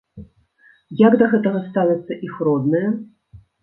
Як 1.07 1.19
да 1.23 1.29
гэта 1.35 1.53
ставяцца 1.69 2.13
іх 2.31 2.45
родныя? 2.51 2.87